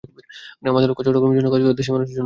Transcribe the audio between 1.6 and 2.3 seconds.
করা, দেশের মানুষের জন্য কাজ করা।